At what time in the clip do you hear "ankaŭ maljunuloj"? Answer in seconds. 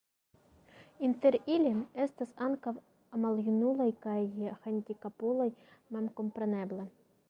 2.47-3.89